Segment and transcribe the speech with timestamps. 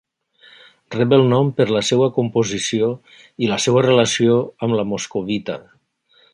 [0.95, 2.89] Rep el nom per la seva composició
[3.47, 5.63] i la seva relació amb la moscovita.